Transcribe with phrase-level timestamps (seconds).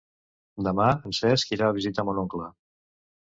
[0.67, 2.49] Demà en Cesc irà a visitar mon oncle.